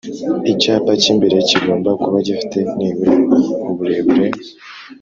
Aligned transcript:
Icyapa 0.51 0.91
cy’imbere 1.01 1.37
kigomba 1.49 1.89
kuba 2.01 2.17
gifite 2.27 2.57
nibura 2.77 3.13
uburebure 3.71 4.27